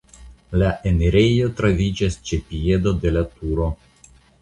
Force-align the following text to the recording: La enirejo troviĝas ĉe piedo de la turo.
La 0.61 0.69
enirejo 0.91 1.51
troviĝas 1.61 2.19
ĉe 2.31 2.43
piedo 2.51 2.97
de 3.07 3.17
la 3.19 3.27
turo. 3.39 3.73